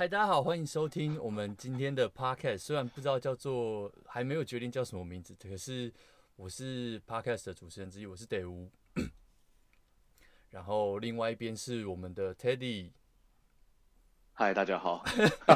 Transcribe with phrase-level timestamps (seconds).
[0.00, 2.58] 嗨，大家好，欢迎收听我们今天的 podcast。
[2.58, 5.92] 虽然不知道叫做，还没有决定叫什么名字，可是
[6.36, 8.70] 我是 podcast 的主持人之一，我是德吴。
[10.50, 12.92] 然后另外一边是我们的 Teddy。
[14.34, 15.02] 嗨，大家好，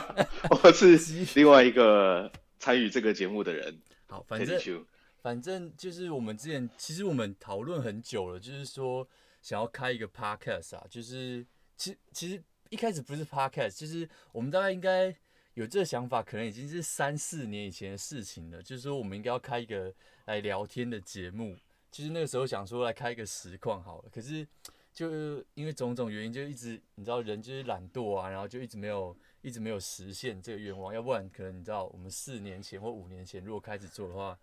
[0.50, 0.98] 我是
[1.38, 2.28] 另外一个
[2.58, 3.80] 参与这个节目的人。
[4.10, 4.84] 好，反正
[5.20, 9.08] 反正就是我们之前其实我们讨论很久了，就是说
[9.40, 11.46] 想要开一个 podcast 啊，就是
[11.76, 12.42] 其其实。
[12.72, 15.14] 一开始不是 podcast，就是我们大概应该
[15.52, 18.62] 有这个想法，可能已经是三四年以前的事情了。
[18.62, 19.92] 就是说，我们应该要开一个
[20.24, 21.54] 来聊天的节目。
[21.90, 24.48] 其实那个时候想说来开一个实况好了，可是
[24.90, 30.94] 就因为种种原因，就一直你知道人就是懒惰啊，然后就一直没有一直没有实现这个愿望。
[30.94, 34.38] 要不然可能你知道，我们四年前或五年前如果开始做的话，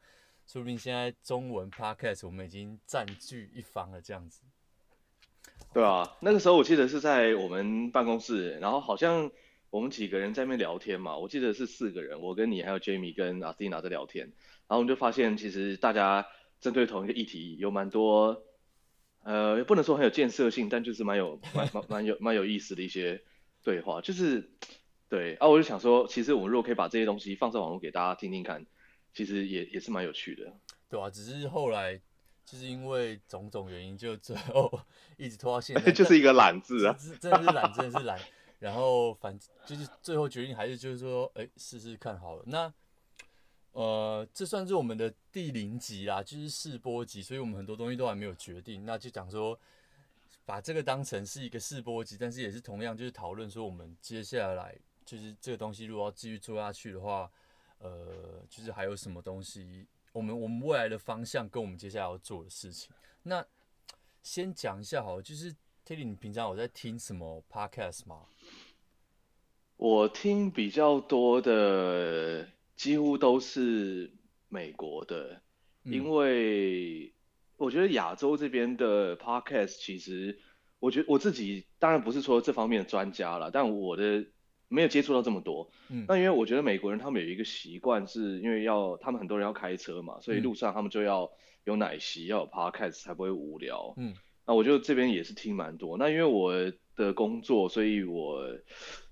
[0.45, 4.43] 说不定现在中文 podcast 我们已经占据一方了这样子。
[5.71, 9.29] 对啊，那个时候我记得是在我们办公室，然后好像
[9.69, 16.25] 我们几个人在那边聊天嘛，我记得是四个人，我跟你还有 Jamie 跟阿 Stina 在聊天，然后我们就发现其实大家
[16.59, 18.43] 针对同一个议题有蛮多，
[19.23, 23.21] 呃，不能说很有建设性，但就是蛮有蛮蛮蛮有蛮有意思的一些
[23.63, 24.49] 对话，就是
[25.07, 28.65] 对啊，我就想说，其实我们如果可以把这些东西放在网络给大家听听看，
[29.13, 30.51] 其实也也是蛮有趣的。
[30.89, 32.01] 对啊，只是后来。
[32.49, 34.81] 就是因为种种原因，就最后
[35.17, 38.19] 一直拖到现在， 就是一个懒字啊，真的是懒，真的是懒。
[38.57, 42.43] 然后反就是最后决定还是就是说，哎，试试看好了。
[42.47, 42.73] 那
[43.73, 48.83] 呃，这算是我们的第零集啦，就是试播集，所以我们很多东西都还没有决定。
[48.83, 49.57] 那就讲说，
[50.43, 57.31] 把这个当成是一个试播集，但是也是同样就是讨论说，我们接下来就是这个东西如果要继续做下去的话，
[57.77, 59.85] 呃，就是还有什么东西。
[60.11, 62.89] 我们我们未来的方向跟我们接下来要做的事情，
[63.23, 63.45] 那
[64.23, 65.53] 先讲一下好了，就是
[65.85, 68.25] Teddy，你平常有在听什么 podcast 吗？
[69.77, 74.11] 我听比较多的几乎都是
[74.47, 75.41] 美国的，
[75.83, 77.13] 嗯、因为
[77.57, 80.39] 我觉得亚洲这边的 podcast 其实，
[80.79, 84.25] 我觉得我自己当然不是说这方面的专家了，但我的。
[84.69, 91.29] 没有接触到这么多，嗯，那因为我觉得美国人他们有一个习惯，是因为要他们很多人要开车嘛，所以路上他们就要
[91.63, 94.13] 有奶昔，要有 podcast 才不会无聊，嗯，
[94.45, 96.53] 那我就这边也是听蛮多，那因为我
[96.95, 98.45] 的工作，所以我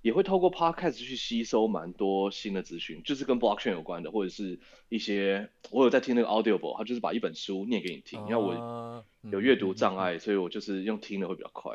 [0.03, 4.59] 也会透过 podcast 去吸收蛮多新的资讯，就是跟 blockchain 有关的，或者是
[4.89, 11.71] 一些我有在听那个 Audible，他就是把一本书念给你听，因为我有阅读障碍，所以我就是用听的会比较快，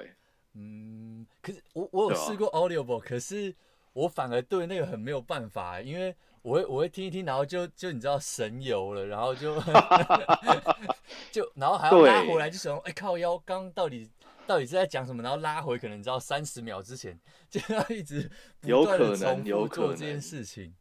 [0.54, 3.53] 嗯，可是我我有试过 Audible，可是。
[3.92, 9.60] 我反而对那个很没有办法，因为我会我会听一听，然后就就你知道神游了，然后就
[11.30, 14.08] 就然后还要拉回来，就想哎靠腰，刚到底
[14.47, 15.22] 到底是在讲什么？
[15.22, 18.30] 然后拉回可能你知道三十秒之前，就要一直
[18.60, 20.74] 不断的重复做这件事情。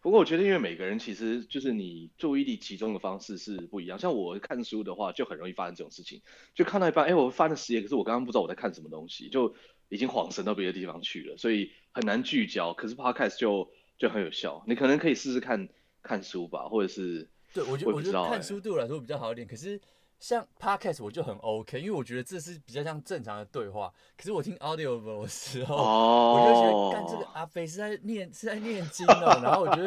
[0.00, 3.96] 不过我觉得，因为每个人其实就是你注意力集中的方式是不一样。
[3.96, 6.20] 像我看书的话，就很容易发生这种事情，
[6.56, 9.54] 就看到一半，哎，我翻了十页，可是我刚刚不知道我在看什么东西，就
[9.88, 12.74] 已经恍神到别的地方去了，所以很难聚焦。
[12.74, 15.68] 可是 Podcast 就就很有效，你可能可以试试看
[16.02, 19.80] 看书吧，或者是对我觉得我觉得看书对我来说比较好一点，可是。
[20.22, 23.92] 像 podcast 我就很 OK，因为我觉得这是比较像正常的对话。
[24.16, 26.36] 可是我听 Audible 的时候，oh.
[26.36, 29.86] 我就觉得干这个阿飞是在念是在念经哦，然后我觉得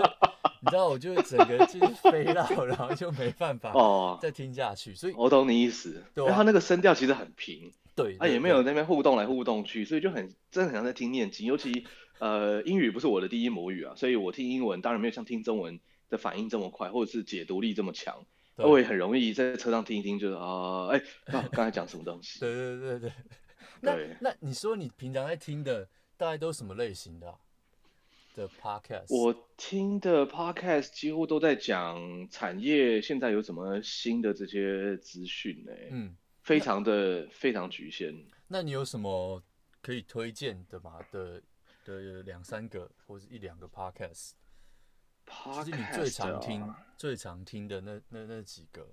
[0.60, 4.94] 你知道，我就整个就是飞到，然后就没办法再听下去。
[4.94, 11.48] 所以我懂你意思，对，他那个声调其实很平，对，他也没有那边互动来互动去，所以就很真的很像在听念经。
[11.48, 11.86] 尤其
[12.20, 15.80] 呃英语不是我的第一母语啊，所以我听英文当然没有像听中文
[16.10, 18.26] 的反应这么快，或者是解读力这么强。
[18.58, 21.06] 我也很容易在车上听一听，就是啊，哎、欸，
[21.52, 22.40] 刚才讲什么东西？
[22.40, 23.12] 对对对对。
[23.82, 27.36] 那那你说你平常在听的大概都是什么类型的、啊、
[28.34, 29.14] 的 podcast？
[29.14, 35.72] 我听的 podcast 几乎都在讲产业现在有什么新的这些资讯呢？
[35.92, 38.16] 嗯，非常的非常局限。
[38.48, 39.42] 那你有什么
[39.82, 41.00] 可以推荐的吗？
[41.12, 41.42] 的
[41.84, 44.34] 的两三个或者一两个 podcast？
[45.28, 48.88] 其实你最常听、啊、最常听的那那那几个，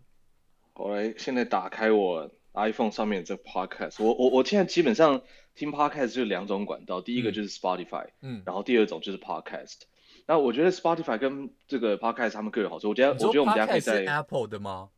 [0.73, 5.21] 我来现在打开我 iPhone 上面这 Podcast，我我我现在基本上
[5.55, 9.83] 听 Podcast 就两种管道，第一个就是 Spotify，嗯，然后第二种就是 Podcast。
[10.27, 12.89] 那我觉得 Spotify 跟这个 Podcast 他们各有好处。
[12.89, 14.89] 我觉得我觉得我们家可以在 Apple 的吗？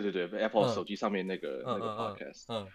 [0.00, 2.66] 对对对，Apple 手机上面那个、嗯、那个 Podcast，嗯，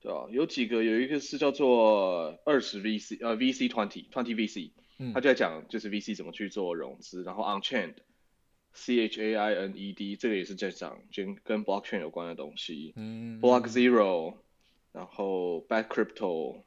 [0.00, 4.72] 对啊，有几个有一个是叫做二十 VC 呃 VC twenty twenty VC。
[5.14, 12.94] 他就在讲，就是 VC 怎么去做融资，然后 Unchained，C H A I N E D，这个也是在讲跟跟 Blockchain 有关的东西。
[12.96, 14.38] 嗯，Block Zero，
[14.90, 16.64] 然后 Back Crypto，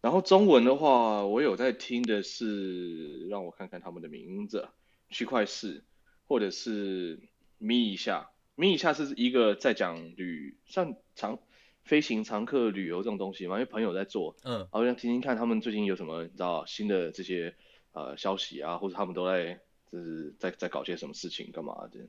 [0.00, 4.68] 然后中文的话，我有在听的是，让我看看他们的名字，
[5.10, 5.84] 区块势，
[6.26, 7.20] 或者是
[7.58, 11.38] 咪一下，咪一下是一个在讲旅，像常
[11.84, 17.54] 飞行常客旅游这种东西嘛，因为朋友在做，嗯，好像听听看他们最近有什么你知道新的这些
[17.92, 19.60] 呃消息啊，或者他们都在
[19.92, 22.00] 就是在在搞些什么事情干嘛的，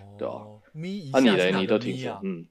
[0.00, 0.46] 哦、对吧？
[0.72, 1.52] 咪一下，那、啊、你嘞？
[1.60, 2.20] 你都听什么？
[2.24, 2.46] 嗯，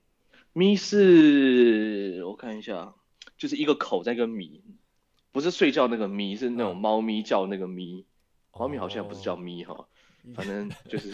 [0.54, 2.94] 咪是我看一下，
[3.38, 4.64] 就是一个口在一个米。
[5.34, 8.06] 不是睡觉那个咪，是那种猫咪叫那个咪。
[8.54, 9.88] 猫、嗯、咪好像不是叫咪哈，哦、
[10.36, 11.12] 反正就是。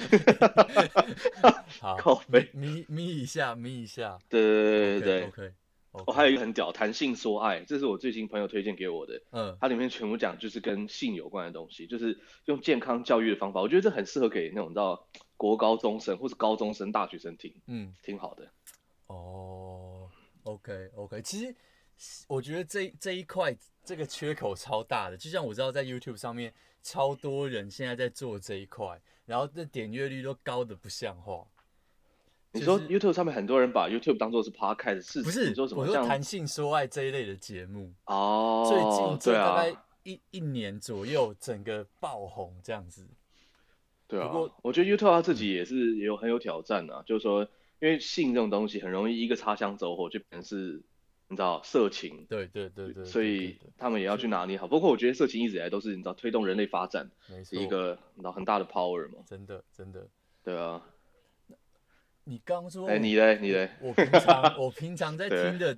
[1.81, 4.18] 好，咪咪咪一下，咪一下。
[4.30, 5.54] 对对对对 OK, okay。
[6.07, 9.21] 我还有一个很屌，谈性说爱，这是我最近朋友推荐给我的。
[9.31, 9.57] 嗯。
[9.60, 15.07] 它里面全部讲就是跟性有关的东西，就是用健康教育的方法，我觉得这很适合给那种到
[15.38, 17.54] 国高中生或是高中生、大学生听。
[17.68, 18.50] 嗯，挺好的。
[19.07, 20.10] 哦
[20.44, 21.56] ，OK OK，其实
[22.27, 23.56] 我觉得这这一块。
[23.86, 31.47] 这个缺口超大的，就像我知道在 YouTube 上面超多人现在在做这一块，然后那点阅率都高的不像话。
[32.51, 35.47] 你说 YouTube 上面很多人把 YouTube 当做是 Podcast，是不是？
[35.50, 35.81] 你说什么？
[35.81, 43.07] 我说谈性说爱这一类的节目哦，最近这大概一、啊、一年左右，整个爆红这样子。
[44.06, 47.41] 对啊，不过我觉得 YouTube 他自己也是有很有挑战啊，就是说，
[47.79, 50.83] 因为性这种东西很容易一个擦枪走火就变成是。
[51.33, 54.68] 你知道色情，对对对对，所以他们也要去拿捏好。
[54.68, 57.09] 包括我觉得色情一直以来都是你知道推动人类发展，
[57.51, 59.24] 一个你知道很大的 power 嘛。
[59.25, 60.07] 真的真的，
[60.44, 60.81] 对啊。
[62.24, 63.69] 你刚说，哎，你嘞你嘞？
[63.81, 65.77] 我平常 我平常在听的，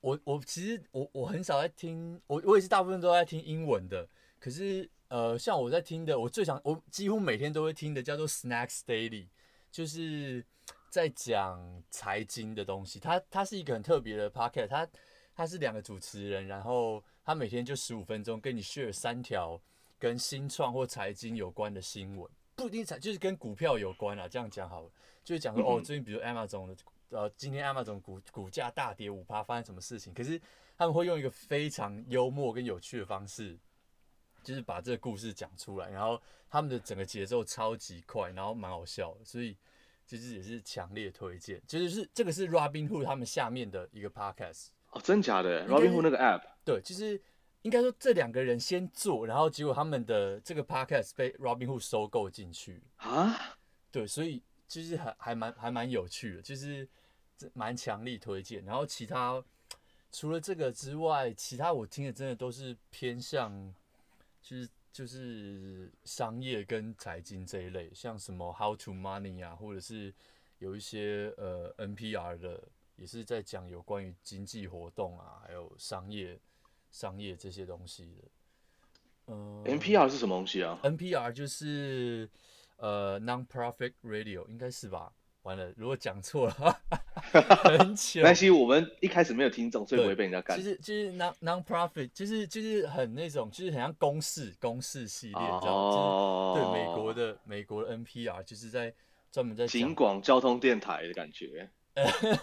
[0.00, 4.08] 我我其实我我很少在听，我我也是大部分都在听英文的。
[4.38, 9.26] 可是呃，像我在听的，我最想我几乎每天都会听的叫做 Snacks Daily，
[9.70, 10.44] 就是。
[10.92, 14.86] 在讲财经的东西，他他是一个很特别的 podcast，他
[15.34, 19.58] 他是两个主持人，然后他每天就十五分钟跟你 share 三条
[19.98, 24.90] 跟新创或财经有关的新闻，不一定财就是跟股票有关啊，这样讲好了，
[25.24, 26.76] 就是讲说哦，最近比如 Amazon 的
[27.08, 30.12] 呃，今天 Amazon 股股价大跌五趴，发生什么事情？
[30.12, 30.38] 可是
[30.76, 33.58] 他们会用一个非常幽默跟有趣的方式，
[34.44, 39.56] 就是把这个故事讲出来，然后他们的整个节奏超级快，然后蛮好笑的，所以。
[40.12, 46.42] 其实也是强烈推荐，就是是这个是 Robinhood 他们下面的一个 podcast 哦，真假的？Robinhood 那个 app？
[46.66, 47.18] 对，就是
[47.62, 53.56] 应该说这两个人先做，然后结果他们的这个 podcast 被 Robinhood 收购进去啊？
[53.90, 56.86] 对，所以其实还还蛮还蛮有趣的，就是
[57.54, 58.62] 蛮强力推荐。
[58.66, 59.42] 然后其他
[60.12, 63.74] 除了这个之外，其他我听的真的都是偏向
[64.42, 64.68] 就是。
[64.92, 70.12] 就是商业跟财经这一类，像什么 How to Money 啊，或者是
[70.58, 72.62] 有一些呃 NPR 的，
[72.96, 76.38] 也是在讲有关于经济活动啊，还有商业
[76.90, 78.28] 商业这些东西的。
[79.28, 82.28] 嗯，NPR 是什么东西啊？NPR 就是
[82.76, 85.12] 呃 Non-Profit Radio，应该是吧？
[85.42, 86.80] 完了，如果讲错了，
[87.64, 88.20] 很糗。
[88.20, 90.56] 没关系，我们一开始没有听懂，所以不会被人家干。
[90.56, 95.74] 就是就是 non non-profit，就是就是很那种，就是很像公式公式系列，这样。
[95.74, 96.54] 哦。
[96.54, 98.94] 对，美国的美国的 NPR，就是在
[99.32, 101.68] 专门在警广交通电台的感觉。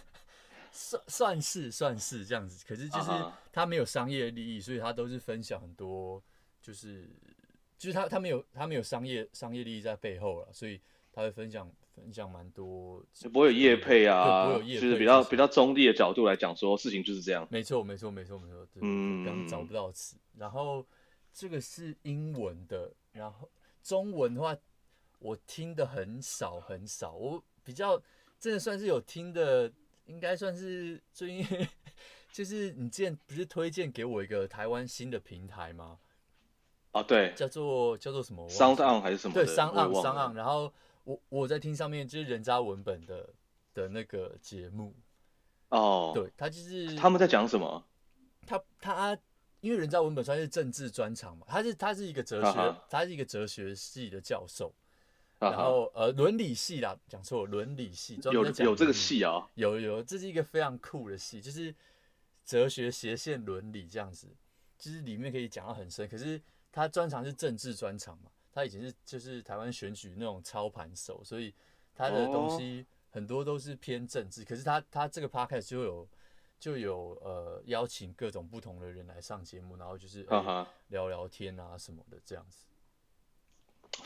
[0.72, 3.10] 算算是算是这样子，可是就是
[3.52, 6.22] 他没有商业利益，所以他都是分享很多，
[6.62, 7.10] 就是
[7.78, 10.82] 就是他他没有他没有商业商业利益在背后了，所以
[11.14, 11.72] 他会分享。
[12.00, 17.48] 分享蛮多，就不会有业配啊，不会有业配，就是比较比较中立的角度来讲，说事情就是这样。
[17.52, 18.68] 没错，没错，没错，没错。
[18.82, 20.18] 嗯，刚找不到词。
[20.38, 20.86] 然后
[21.34, 23.50] 这个是英文的，然后
[23.84, 24.56] 中文的话，
[25.20, 27.14] 我听的很少很少。
[27.14, 28.02] 我比较
[28.40, 29.72] 真的算是有听的，
[30.06, 31.68] 应该算是最近
[32.32, 36.00] 就是你之前不是推荐给我一个台湾新的平台吗？
[36.92, 39.34] 啊，对，叫做叫做什么？Sound On 还是什么？
[39.34, 40.74] 对，Sound On，Sound On，然后。
[41.04, 43.30] 我我在听上面就是人渣文本的
[43.74, 44.96] 的那个节目
[45.70, 47.86] 哦，对，他就是他们在讲什么？
[48.46, 49.18] 他他
[49.62, 54.74] 因为人渣文本算是政治专场嘛，他是他是一个哲学，啊、他是一个哲学系的教授，
[55.40, 61.74] 啊、然后呃伦理系啦，讲错，伦理系有有这个系啊，有有，这是一个非常酷的系，就是
[62.46, 64.28] 哲学斜线伦理这样子，
[64.78, 66.42] 就是里面可以讲到很深，可是
[66.72, 68.32] 他专长是政治专长嘛。
[68.52, 71.54] 他以前是就是台湾选举那种操盘手，所以
[71.96, 74.44] 他的东西很多都是偏政治。
[74.44, 76.08] 可是他他这个 podcast 就有
[76.60, 82.66] 就有呃邀请各种不同的人来上节目，然后就是、欸、聊聊天啊什么的这样子。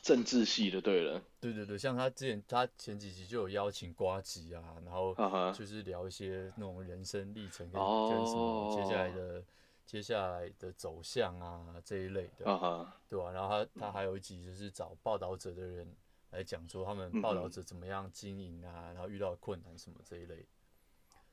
[0.02, 5.14] 政治系的对了，对对对，像他之前他前几集就有邀请瓜吉啊，然后
[5.54, 9.44] 就是聊一些那种人生历程跟跟什么接下来的
[9.86, 13.32] 接下来的走向啊这一类的，啊哈，对吧、啊？
[13.32, 15.88] 然后他他还有一集就是找报道者的人
[16.32, 20.46] 来讲说他们报道者怎么样经营啊，然后遇到困难什么这一类。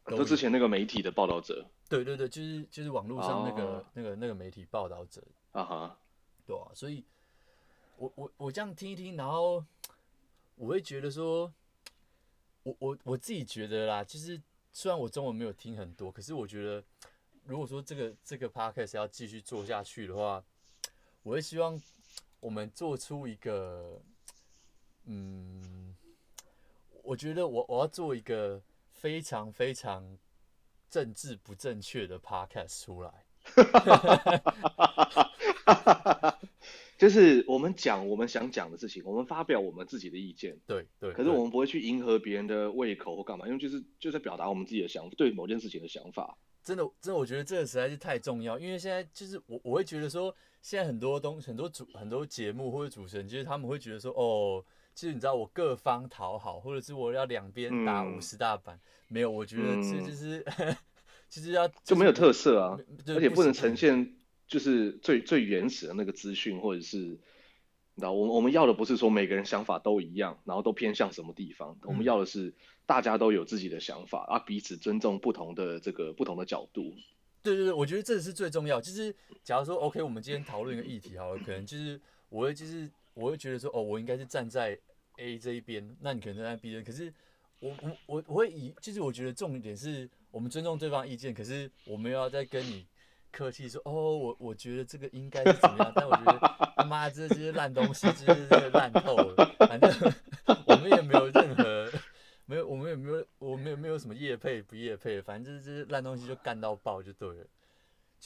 [0.07, 3.87] 就之前那个媒体的报道者，对对对，就是就是网络上那个、oh.
[3.93, 5.99] 那个那个媒体报道者，啊哈，
[6.47, 7.05] 对啊，所以
[7.97, 9.65] 我我我这样听一听，然后
[10.57, 11.53] 我会觉得说，
[12.63, 14.41] 我我我自己觉得啦，就是
[14.73, 16.83] 虽然我中文没有听很多，可是我觉得
[17.45, 20.43] 如果说这个这个 podcast 要继续做下去的话，
[21.23, 21.81] 我会希望
[22.41, 24.01] 我们做出一个，
[25.07, 25.95] 嗯，
[27.03, 28.63] 我觉得我我要做一个。
[28.93, 30.19] 非常非常
[30.91, 33.25] 政治不正确的 podcast 出来，
[36.99, 41.15] 就是我们讲我们想讲的事情，我们发表我们自己的意见，对对。
[41.15, 46.37] 可是我们不会去迎合别人的胃口或干嘛，因为就是就在表达我们自己的想对某件事情的想法。
[46.71, 54.65] 真的，真的，我觉得这个实在是太重要，因为现在就是我我会觉得说，现在很多东很多主很多节目或者主持人，就是他们会觉得说，哦。
[54.93, 60.77] 其实你知道，我各方讨好，或者是我要两边打五十大板，嗯、没有，我觉得这就是，嗯、
[61.31, 64.15] 其实要、就是、就没有特色啊，而且不能呈现
[64.47, 72.53] 就是最最原始的那个资讯，或者是，你知道，我我们要的不是说每个人想法都一样，然后都偏向什么地方，嗯、我们要的是
[72.91, 76.93] 大家都有自己的想法，啊，彼此尊重不同的这个不同的角度。
[77.41, 78.81] 对对对，我觉得这是最重要。
[78.81, 84.77] 就是假如说，OK，我们今天讨论一个议题好了，可能就是我会就是我会觉得说，哦，我应该是站在。
[85.23, 87.13] A 这一边，那你可能站在 B 边，可是
[87.59, 92.87] 我我我我会以，就是我觉得重点是我们尊重对方意见，可是我们又要再跟你
[93.31, 96.39] 客气说，哦，我我觉得这个应该是怎么样，但我觉得
[96.75, 99.91] 他妈这这些烂东西这是烂透了，反正
[100.67, 101.80] 我们也没有任何
[102.51, 107.47] 没有，我们也没有，我们也没有什么业配不业配，反正就是这些烂东西就干到爆就对了。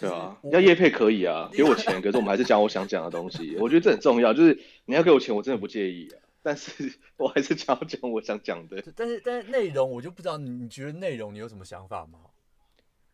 [0.00, 6.16] 对啊，要业配可以啊， 给我钱，可是我们还是讲我想讲的东西，我觉得这很重要，就是你要给我钱，我真的不介意啊。
[6.42, 8.82] 但是我还是想要讲我想讲的。
[8.96, 12.20] 但是但是内容我就不知道你你觉得内容你有什么想法吗？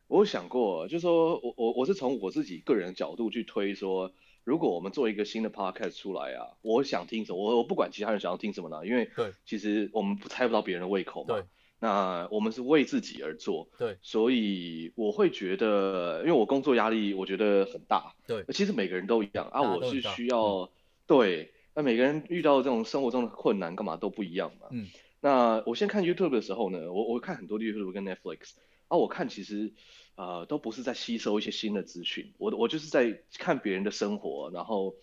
[0.06, 4.12] 我有想过，就是说我我我是从我自己个人的角度去推说，
[4.50, 11.36] 如果我们做一个新的 podcast 出来啊，我想听什么，我我不管其他人想要听什么呢，因为对，其实我们猜不到别人的胃口嘛。
[11.36, 11.44] 对。
[11.78, 13.68] 那我们是为自己而做。
[13.78, 13.96] 对。
[14.02, 18.12] 所以我会觉得，因为我工作压力我觉得很大。
[18.26, 18.44] 对。
[18.48, 20.68] 其实每个人都一样啊，我是需要、嗯、
[21.06, 21.52] 对。
[21.72, 24.66] 那每个人遇到这种生活中的困难，干嘛都不一样嘛。
[24.72, 24.88] 嗯。
[25.20, 28.54] 那我先看 YouTube 的时候呢，我我看很多 YouTube 跟 Netflix，
[28.88, 29.72] 啊，我看其实，
[30.20, 34.96] 呃，都不是在吸收一些新的资讯，我我就是在看别人的生活，然后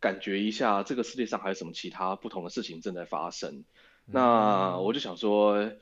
[0.00, 3.50] 感觉一下这个世界上还有什么其他不同的事情正在发生。
[4.06, 4.12] 嗯。
[4.14, 5.72] 那我就想说，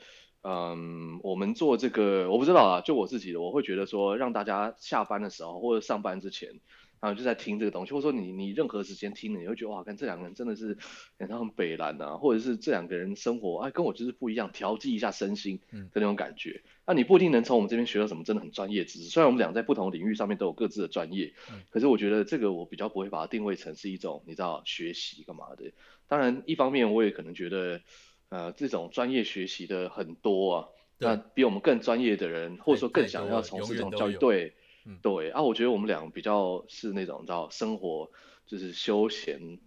[0.42, 6.58] 嗯，我们做这个，我不知道啊，就我自己的，我会觉得说，让大家下班的时候或者上班之前。
[7.00, 10.76] 然后就在听这个东西，或者说你你任何时间听了，你会觉得哇，看这两个人真的是
[11.16, 16.60] 感觉很北蓝啊，或者是这两个人生活哎跟我就是不一样，调剂一下身心的那种感觉。
[16.62, 25.72] 嗯、那你不一定能从我们这边学到什么真的很专业知识，虽然我们俩在不同领域上面都有各自的专业，嗯、可是我觉得这个我比较不会把它定位成是一种你知道学习干嘛的。
[26.06, 27.80] 当然一方面我也可能觉得
[28.28, 34.54] 呃这种专业学习的很多啊，那比我们更专业的人，或者说更想要从事这种教育对。
[34.86, 38.10] 嗯，对啊，我觉得我们俩比较是那种叫生活，
[38.46, 39.60] 就是休闲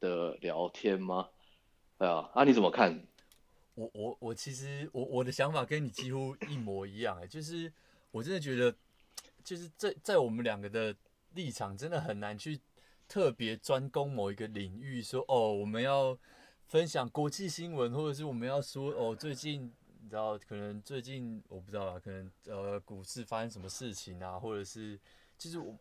[0.00, 1.30] 的聊天吗？
[1.98, 3.06] 对啊，啊你怎么看？
[3.74, 7.72] 我我我其实我我的想法跟你几乎一模一样哎，就是
[8.10, 8.74] 我真的觉得，
[9.42, 10.94] 就是在在我们两个的
[11.34, 12.60] 立场，真的很难去
[13.08, 16.18] 特别专攻某一个领域，说哦我们要
[16.66, 19.72] 分享国际新闻，或者是我们要说哦最近。
[20.08, 24.98] 你知道，可能最近我不知道啊，可能呃股市发生什么事情啊，或者是
[25.36, 25.76] 其实我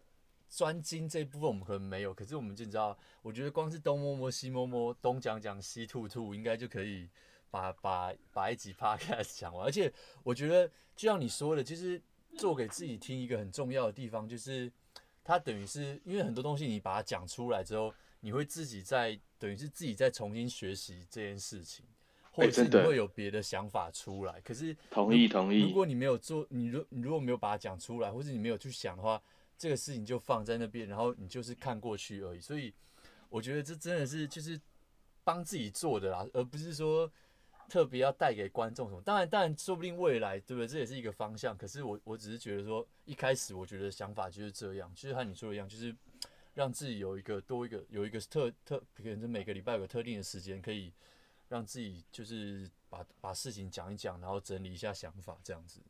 [0.49, 7.09] 专精这一部分我们可能没有，可是我们就知道，我觉得光是东摸摸西摸摸，东讲讲西吐吐，应该就可以
[7.49, 9.65] 把把把一集 podcast 讲完。
[9.65, 9.89] 而且
[10.23, 12.01] 我觉得就像你说的，其实
[12.37, 14.69] 做给自己听一个很重要的地方，就是
[15.23, 21.85] 它等于是因为很多东西你把它讲出来之后，你会自己在等于是自己在重新学习这件事情。
[22.37, 25.63] 或者是你会有别的想法出来，可是同意同意。
[25.63, 29.19] 如果你没有做，你如你如果没有把它讲出来，或者你没有去想的话，
[29.57, 32.39] 这个事情就放在那边，然后你就是看过去而已。
[32.39, 32.71] 所以
[33.27, 34.59] 我觉得这真的是就是
[35.23, 37.11] 帮自己做的啦，而不是说
[37.67, 39.01] 特别要带给观众什么。
[39.01, 40.67] 当然当然，说不定未来对不对？
[40.67, 41.57] 这也是一个方向。
[41.57, 45.95] 可是我我只是觉得说，一开始我觉得想法就是这样，就是和你说的一样，就是
[46.53, 50.93] 让自己有一个多一个有一个特特，可能是每个礼拜有个特定的时间可以。
[51.49, 55.81] 让自己就是把把事情讲一讲，然后整理一下想法，这样子。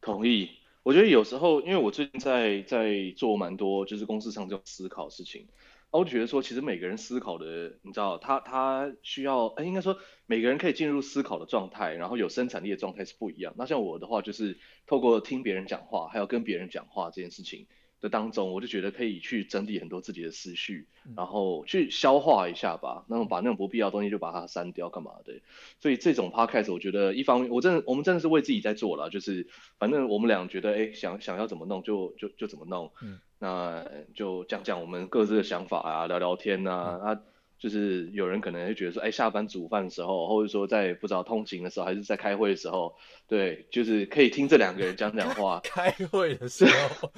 [0.00, 0.50] 同意，
[0.82, 5.48] 我觉得有时候，因为我最近在在做蛮多就是公司上这种思考事情，
[5.90, 13.54] 我觉得说，其实每个人思考的，你知道，他他需要，哎，应该说每个人可以进入思考的状态，然后有生产力的状态是不一样。
[13.56, 17.66] 那像我的话，就是透过听别人讲话，还有跟别人讲话这件事情。
[18.04, 23.06] 的当中，我就觉得可以去整理很多自己的思绪，然后去消化一下吧。
[23.08, 25.40] 那种把那种不必要的东西就把它删掉，干嘛的？
[25.80, 32.92] 所以这种 podcast 我觉得一方面，我真的我们真的是为自己在做了，就是反正我们俩觉得，哎，想想要怎么弄就就就怎么弄。
[33.00, 36.98] 嗯，那就讲讲我们各自的想法啊，聊聊天呐啊。
[37.00, 37.20] 嗯啊
[37.64, 42.94] 就是有人可能会觉得说，哎，下班煮饭的时候，或者说在不知道通勤的时候，还是在开会的时候，
[43.26, 45.60] 对，就是可以听这两个人讲讲话。
[45.64, 47.10] 开会的时候，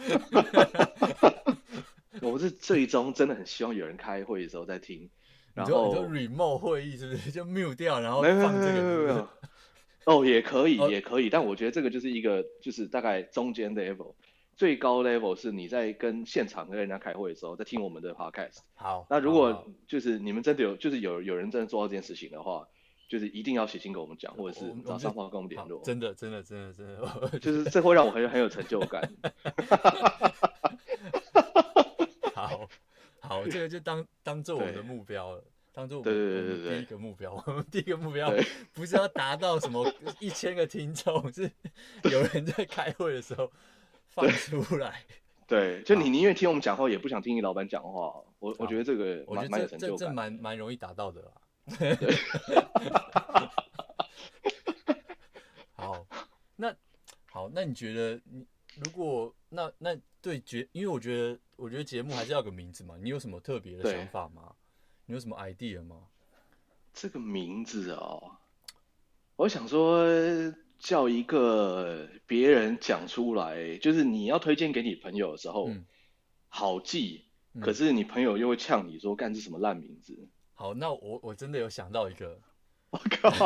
[2.23, 5.11] 我是最终真的很希望有人开会的时候在听。
[5.53, 8.73] 然后就 remote 会议是不是就 mute 掉，然后放这个？
[8.73, 9.29] 没有没有没有。
[10.05, 14.15] 哦，也可以，也可以，但我觉得这个就是一个，就是大概中间的 level。
[14.57, 18.61] 最高 level 是你在跟现场跟人家开会的时候，在听我们的 podcast。
[18.75, 22.67] 好，那如果就是你们真的有，就是有有人真的做到这件事情的话，
[23.07, 25.83] 就是一定要写信跟我们讲，或者是找上方跟我们联络。
[25.85, 29.07] 真的，真的，真的，真的， 就是这会让我很很有成就感。
[32.35, 32.67] 好，
[33.21, 35.45] 好，这个就当当做我们的目标了，
[35.75, 37.35] 当做我们第一个目标。
[37.47, 38.33] 我们第一个目标
[38.73, 41.43] 不是要达到什么一千个听众，是
[42.11, 43.53] 有人在开会的时候。
[44.17, 45.05] 放出来，
[45.47, 48.25] 对，就你宁愿听我们讲话，也不想听你老板讲话。
[48.39, 51.33] 我我觉得这个蛮蛮有成就感，这蛮蛮容易达到的啦。
[55.75, 56.07] 好，
[56.57, 56.75] 那
[57.31, 58.47] 好，那你觉得你
[58.77, 62.97] 如果那那对节，因为我觉得我觉得节目还是要个名字嘛。
[63.03, 64.55] 你有什么特别的想法吗？
[65.05, 66.09] 你有什么 idea 吗？
[66.95, 68.39] 这个名字哦，
[69.37, 70.03] 我想说。
[70.79, 75.87] 叫一个别人讲出来，就是你要推荐给你朋友的时候，嗯、
[76.49, 77.25] 好记。
[77.59, 82.39] 可是你朋友又会呛你说：“干这什么烂名字？”好，那我我真的有想到一个，
[82.91, 83.31] 我靠！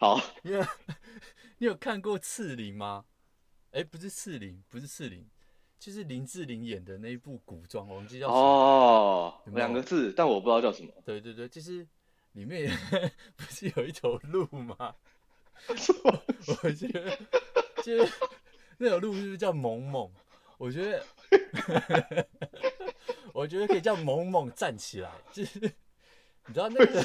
[0.00, 0.64] 好，你有
[1.58, 3.04] 你有看过刺陵吗？
[3.72, 5.28] 哎、欸，不是刺陵，不是刺陵，
[5.78, 10.90] 就是林志玲演的那一部古装，我忘记叫什么哦，两个字，但我不知道叫什么。
[11.04, 11.86] 对对对，就是。
[12.34, 12.70] 里面
[13.36, 14.94] 不是有一头鹿吗？
[16.62, 17.18] 我觉得
[17.82, 18.12] 就是
[18.78, 20.10] 那头鹿是不是叫萌萌？
[20.58, 21.04] 我觉得，
[23.32, 25.10] 我觉得可以叫萌萌站起来。
[25.32, 25.58] 就是
[26.46, 27.02] 你知道那个，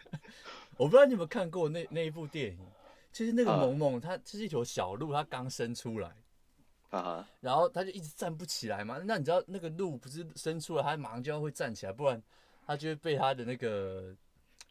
[0.76, 2.58] 我不知道你有没有看过那那一部电影。
[3.12, 6.10] 就是那个萌萌它就是一头小鹿，它刚生出来，
[6.88, 8.98] 啊然后它就一直站不起来嘛。
[9.04, 12.22] 那你知道那个鹿不是生出来，它马上就要会站起来，不然
[12.66, 14.16] 它就会被它的那个。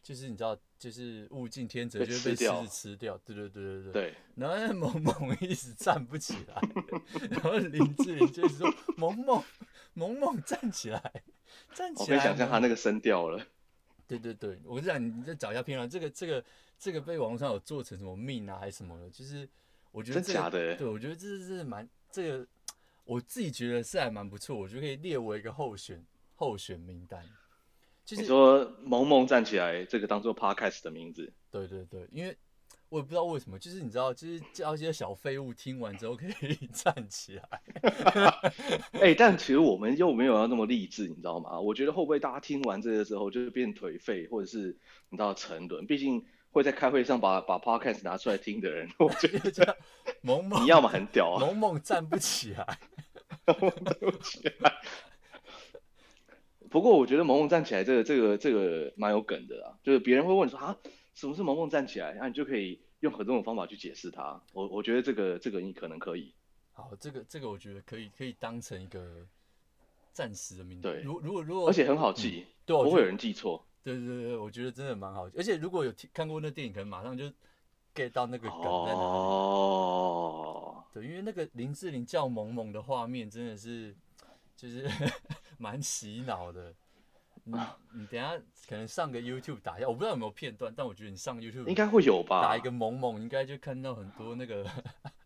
[0.02, 3.16] 就是你知道，就是物竞天择，就会被狮子吃掉。
[3.18, 3.92] 对对对对对。
[3.92, 4.14] 对。
[4.34, 6.60] 然后那萌萌一直站不起来，
[7.30, 9.42] 然后林志玲就是说：“萌萌，
[9.94, 11.00] 萌萌站起来，
[11.72, 13.46] 站起来。”我可以想象他那个声调了。
[14.08, 16.44] 对对对，我跟你讲，你再找一下片段，这个这个
[16.78, 19.48] 这个被网络上有做成什么 meme 啊，还是什么的，就是
[19.92, 20.76] 我觉得、这个、真假的。
[20.76, 22.46] 对，我觉得这是蛮这个，
[23.04, 27.24] 我自己觉得是还蛮不错，我觉得可以列为一个候选候选名单。
[28.04, 32.36] 就是、你说“萌萌站起来”这个当做 podcast 的名字，对对对，因为
[32.88, 37.62] 我也不知道为什么，就是你知道，就是叫一些小废物听完之后可以 站起来。
[38.92, 41.58] 哎、欸，但其实我们又没有要那么励志，你知道吗？
[41.58, 44.76] 我觉得会不会大家听完这个之后就是变颓废，或者是
[45.08, 45.86] 你知道沉沦？
[45.86, 49.74] 毕竟会在开会上把把 podcast 拿出来听的人， 我觉得这样
[50.20, 52.78] 萌萌，你要么很屌啊，萌萌站不起来，
[53.46, 53.56] 站
[54.00, 54.74] 不起来。
[56.72, 60.74] 不过我觉得萌萌站起来这个这个这个蛮有梗的啊，就是别人会问说啊，
[61.14, 62.14] 什么是萌萌站起来？
[62.14, 64.42] 那、啊、你就可以用很多种方法去解释它。
[64.54, 66.34] 我我觉得这个这个你可能可以。
[66.72, 69.26] 好，这个这个我觉得可以可以当成一个
[70.14, 70.88] 暂时的名字。
[70.88, 73.62] 对，如如果如果而且很好记，嗯、对，不会有人记错。
[73.84, 75.36] 对对对，我觉得真的蛮好记。
[75.36, 77.26] 而且如果有看过那电影，可能马上就
[77.94, 79.04] get 到那个梗在哪里。
[79.04, 80.82] 哦。
[80.94, 83.94] 对，因为那个林志玲叫萌萌的画面真的是
[84.56, 84.88] 就是。
[85.62, 86.74] 蛮洗脑的，
[87.44, 87.56] 你
[87.94, 88.36] 你等下
[88.68, 94.68] 可能上个 YouTube 打一下，我不知道有没有片段，但我觉得你上 YouTube 应该会有吧，打一个萌萌应该就看到很多那个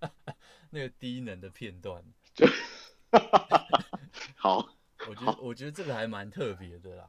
[0.68, 2.04] 那个低能的片段。
[4.36, 4.68] 好，
[5.08, 7.08] 我觉得我觉得这个还蛮特别的啦。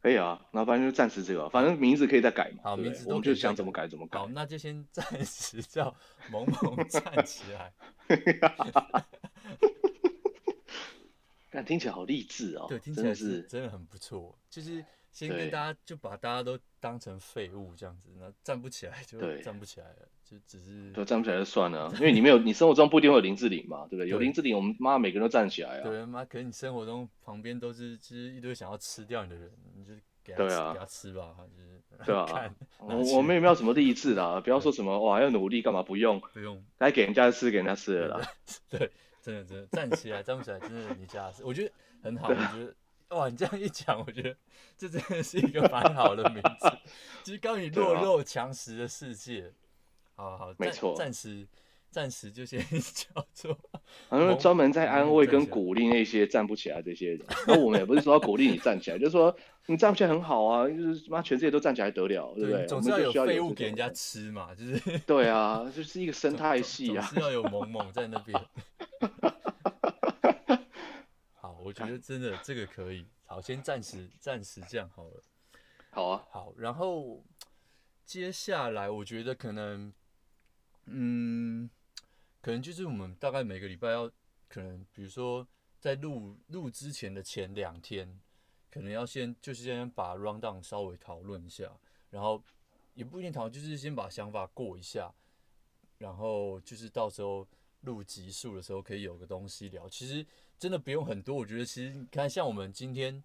[0.00, 2.62] 可以啊，那反正就暂时这个，反正名字可以再改嘛。
[2.64, 4.18] 好，名字我们就想怎么改怎么改。
[4.18, 5.94] 好，那就先暂时叫
[6.32, 7.72] 萌萌站起来。
[11.56, 14.38] 但听起来好励志哦，对，听起来是真的很不错。
[14.50, 24.08] 就是先跟大家就把大家都当成废物这样子，那站不起来就站不起来了，就只是对站不起来就算了，因为你没有，你生活中不一定会有林志玲嘛，对不对？
[24.10, 25.88] 有林志玲，我们妈每个人都站起来啊。
[25.88, 32.54] 对，妈，可是你生活中旁边都是就是一堆想要吃掉你的人，你就给他对啊，给他吃吧，就是对啊。
[32.80, 38.28] 我我们也没有什么励志啦，不要说什么哇要努力干嘛，不用不用，该给人家吃给人家吃了啦。
[38.68, 38.92] 对，
[39.26, 42.74] 真的真的站起来站不起来，真的你家事，我觉得很好，我觉得。
[43.10, 44.36] 哇，你这样一讲，我觉得
[44.76, 46.68] 这真的是一个蛮好的名字。
[47.22, 49.52] 就是关于弱肉强食的世界，
[50.16, 51.46] 好好，没错，暂时
[51.88, 53.56] 暂时就先 叫做，
[54.08, 57.20] 好像专门在安慰跟鼓励那些站不起来这些人。
[57.46, 59.36] 那我们也不是说要鼓励你站起来，就是说
[59.66, 62.66] 你站不起来很好啊，就是妈全世界都站起来得了，对不对？
[62.66, 68.36] 总是要有废物给人家吃嘛，就是对啊，就是一个生态系啊，总是要有萌萌在那边。
[71.62, 75.20] 我觉得真的这个可以，好，先暂时暂时这样好了。
[75.90, 77.24] 好啊，好，然后
[78.04, 79.92] 接下来我觉得可能，
[80.84, 81.68] 嗯，
[82.40, 84.08] 可能就是我们大概每个礼拜要，
[84.48, 85.44] 可能比如说
[85.80, 88.20] 在录录之前的前两天，
[88.70, 91.76] 可能要先就是先把 rundown 稍微讨论一下，
[92.10, 92.40] 然后
[92.94, 95.12] 也不一定讨论，就是先把想法过一下，
[95.98, 97.44] 然后就是到时候
[97.86, 99.88] 录集数的时候可以有个东西聊。
[99.88, 100.26] 其实。
[100.58, 103.22] 真的不用很多，我觉得其实你看，像我们今天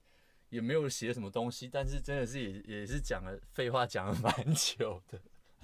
[0.49, 5.17] 也没有写什么东西，但是真的是也也是讲了废话，讲了蛮久的。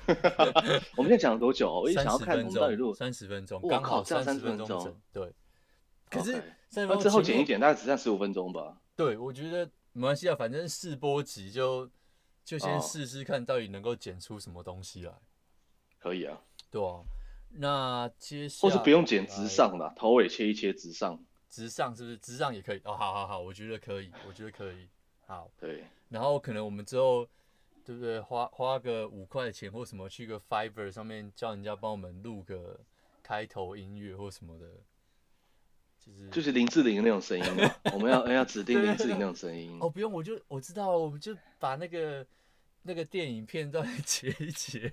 [0.95, 1.81] 我们现在讲了多久？
[1.81, 4.97] 我一想要看我们到底录三十分钟，刚好三十分钟。
[5.11, 5.29] 对。
[6.09, 8.81] 可是那之后剪一剪，大概只剩十五分钟吧。
[8.95, 11.91] 对，我觉得没关系啊，反正试播集就
[12.45, 15.11] 就先试试看到底能够剪出什么东西来。
[15.99, 16.41] 可以啊。
[16.71, 17.03] 对啊。
[17.49, 21.19] 那接下来或是不用剪直上的，头尾切一切直上。
[21.49, 22.17] 直上是不是？
[22.17, 24.87] 直上也可以哦，好好好，我觉得可以，我觉得可以，
[25.25, 25.49] 好。
[25.59, 25.85] 对。
[26.09, 27.27] 然后可能我们之后，
[27.83, 28.19] 对不对？
[28.19, 32.79] 花花个五块钱或什么，去个 Fiverr 上面叫人家帮我们录个
[33.23, 34.67] 开头音乐或什么的，
[35.99, 39.77] 就是就是林志玲那种声音嘛，我们要 要指定林志玲那种声音。
[39.81, 42.25] 哦，不用，我就我知道，我们就把那个
[42.87, 44.91] 那个电影片段截一截。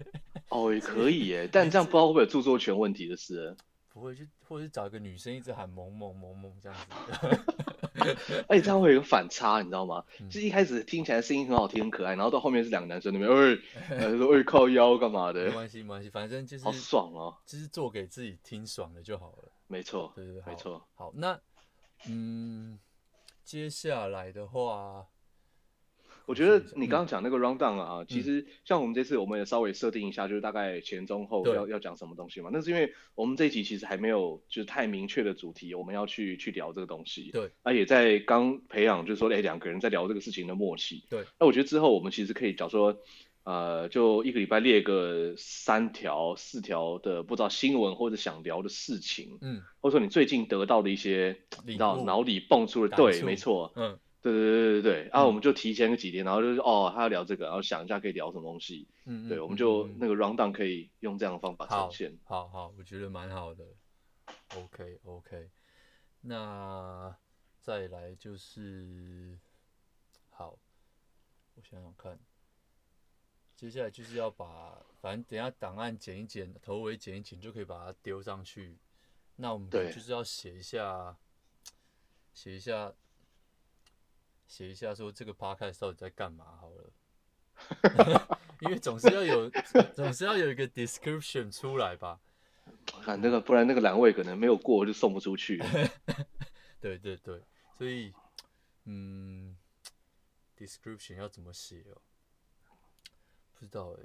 [0.48, 3.56] 哦，也可以耶， 但这样不知道会不会有著作权问题的事。
[3.88, 6.94] 不会，就或者是找一个女生一直喊萌萌萌萌这样子，
[8.48, 10.04] 而 且这样会有个反差，你知道吗？
[10.20, 13.30] 嗯、就一开始听起来声音很好听很可爱，然后到后面是两个男生那边，
[13.88, 15.44] 哎、欸，说哎靠腰干嘛的？
[15.46, 19.52] 没关系没关系，反正就是好爽哦，就是做给自己听爽的就好了。
[19.68, 20.84] 没错，对对对，没错。
[20.94, 21.40] 好，那
[22.08, 22.78] 嗯，
[23.44, 25.06] 接下来的话。
[26.26, 32.50] 我觉得你刚刚讲那个 round down 啊，嗯、其实像我们这次我们也稍微设定一下，就是大概前中后要对要讲什么东西嘛。
[32.52, 37.30] 那是因为我们这一集其实还没有就是太明确的主题，我们要去去聊这个东西。
[37.32, 37.50] 对。
[37.62, 41.04] 那也在刚培养，就是说哎两个人在聊这个事情的默契。
[41.10, 41.24] 对。
[41.38, 42.96] 那我觉得之后我们其实可以，假如说
[43.42, 53.98] 呃，就一个礼拜列个三条四条的不知道新闻或者想聊的事情，嗯，或者说你最近得到的一些，你知道脑里蹦出的，对，没错，嗯。
[54.24, 58.88] 对对对对对，然后我们就提前个几天，然后就是哦，他要聊这个，然后想一下可以聊什么东西。
[59.04, 62.18] 嗯，对，我们就那个 rundown 可以用这样的方法呈现。
[62.24, 63.62] 好好，我觉得蛮好的。
[64.56, 65.50] OK OK，
[66.22, 67.14] 那
[67.60, 69.38] 再来就是，
[70.30, 70.58] 好，
[71.56, 72.18] 我想想看，
[73.54, 78.78] 接下来就是要把，反正等下档案剪一剪，头尾剪一剪，就可以把它丢上去。
[79.36, 81.14] 那我们就是要写一下，
[82.32, 82.90] 写一下。
[84.46, 89.50] 写一下说这个 podcast 到底在干嘛好了， 因为总是要有，
[89.94, 92.20] 总是要有一个 description 出来吧。
[93.02, 95.62] 看那个，不然那个栏位可能没有过就送不出去。
[96.80, 97.42] 对对对，
[97.76, 98.12] 所以
[98.84, 99.56] 嗯
[100.56, 102.00] ，description 要怎么写哦？
[103.54, 104.02] 不知道哎，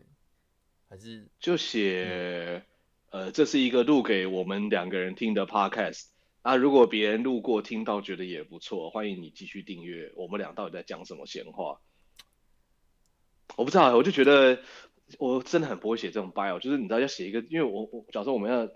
[0.90, 2.64] 还是就写、
[3.12, 6.08] 嗯、呃，这是一个录给我们两个人听的 podcast。
[6.42, 10.12] 啊，如果别人路过听到觉得也不错，欢迎你继续订阅。
[10.16, 11.82] 我们俩到底在讲什么闲话？
[13.58, 14.62] 我不知道，我就觉得
[15.18, 18.70] 我真的很不会写这种 bio，就是你知道要写一个，因为我我假如说我们要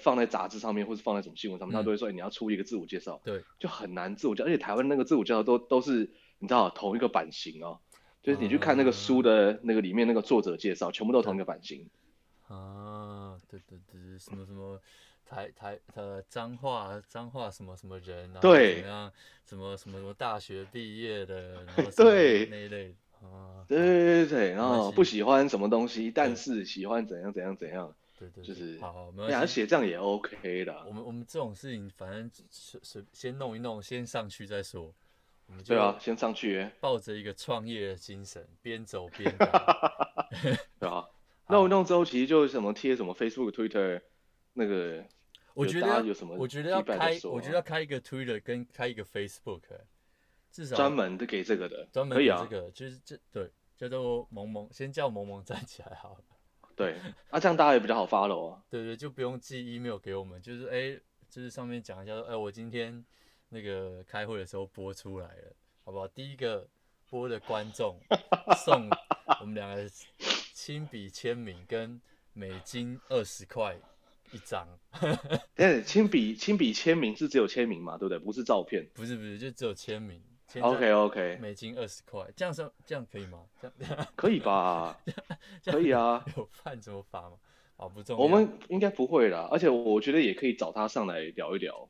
[0.00, 7.78] 放在杂志上面，或是放在什么新闻上面，嗯、他都会说、欸、你要出一个自我介绍，对，就很难自我介绍，而且台湾那个自我介绍都都是你知道同一个版型哦，
[8.22, 11.88] 就是你去看那个书的那个里面那个作者介绍，全部都同一个版型。
[12.48, 14.80] 啊，对对对，什么什么。
[15.24, 19.12] 台台呃，彰化彰化什么什么人然后，怎么样？
[19.44, 21.64] 什么什么什么大学毕业的？
[21.64, 27.94] 然后 对那一类啊，对对对对，然后不喜欢什么东西，但是喜欢怎样怎样怎样。
[28.18, 30.84] 对对，就是好好，没关系，写这样也 OK 的。
[30.86, 34.94] 我们我们这种事情，反正随随先弄一弄，先上去再说。
[35.46, 40.28] 我们就对啊，先上去，抱着一个创业的精神，边走边 打，
[40.78, 41.04] 对啊。
[41.48, 44.00] 弄一弄之后，其实就什么贴什么 Facebook、Twitter
[44.54, 45.04] 那个，
[45.52, 49.60] 我觉得有什么，我觉得要开，我觉得要开一个 Twitter 跟开一个 Facebook，
[50.50, 56.24] 至少专门的给这个的，专门给这个，就是这对叫做萌萌，先叫萌萌站起来好了。
[56.74, 56.98] 对，
[57.30, 58.62] 啊，这样大家也比较好 follow 啊。
[58.70, 63.04] 对对，就不用寄 email 给我们，就是哎，就是上面讲一下说，哎，我今天
[63.50, 65.52] 那个开会的时候播出来了，
[65.84, 66.08] 好不好？
[66.08, 66.66] 第一个
[67.10, 67.98] 播的观众
[68.64, 68.88] 送
[69.40, 69.88] 我们两个。
[70.56, 72.00] 亲笔签名跟
[72.32, 73.76] 美金二十块
[74.34, 74.66] 一张，
[75.56, 78.18] 哎，亲笔亲笔签名是只有签名嘛，对不对？
[78.18, 80.20] 不是照片，不是不是，就只有签名。
[80.60, 83.40] OK OK，美金二十块，这样算这样可以吗？
[83.60, 84.96] 这样 可以吧？
[85.64, 86.24] 可以啊。
[86.36, 87.36] 有犯什么法吗？
[87.76, 88.22] 啊，不重要。
[88.22, 91.88] 我们应该不会啦，而且我觉得也可以找他上来聊一聊，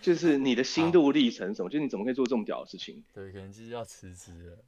[0.00, 3.02] 就是你的心路历程什么，就是你怎么可以做这么屌的事情？
[3.12, 4.58] 对，可能就是要辞职了。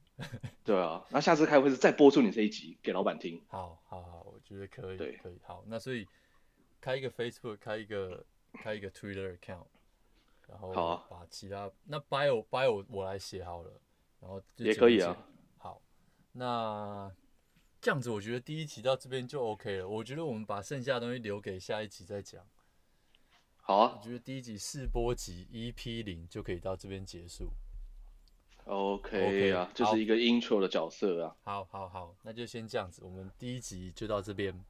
[0.65, 3.41] 对啊，那下次开会是再播出你这一集给老板听。
[3.47, 5.37] 好，好，好，我觉得可以，对，可以。
[5.43, 6.05] 好，那所以
[6.85, 9.65] 开一个 Facebook，开一个开一个 Twitter account，
[10.47, 10.71] 然后
[11.09, 13.81] 把其他、啊、那 bio bio 我来写好了，
[14.19, 15.17] 然后也可以啊。
[15.57, 15.81] 好，
[16.33, 17.11] 那
[17.81, 19.89] 这样子我觉得第一集到这边就 OK 了。
[19.89, 22.47] 我觉得我们把剩下的东西留给下一集再讲。
[23.55, 27.49] 好啊，我觉得第一集试播集 EP 零就可以到这边结束。
[28.65, 31.35] OK 啊，就是一个 intro 的角色啊。
[31.41, 34.63] 好，好，好，那就先这样子，我们第一集就到这边，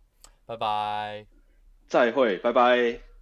[0.46, 1.28] 拜拜，
[1.88, 3.15] 再会，拜拜。